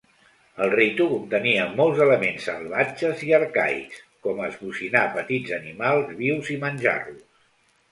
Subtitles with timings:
[0.63, 7.25] El ritu contenia molts elements salvatges i arcaics, com esbocinar petits animals vius i menjar-los.